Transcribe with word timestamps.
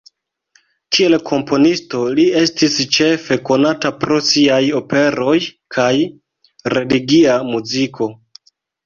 Kiel 0.95 1.15
komponisto 1.31 1.99
li 2.19 2.23
estis 2.39 2.77
ĉefe 2.97 3.37
konata 3.49 3.91
pro 4.05 4.17
siaj 4.29 4.57
operoj 4.79 5.35
kaj 5.77 5.91
religia 6.77 7.37
muziko. 7.51 8.09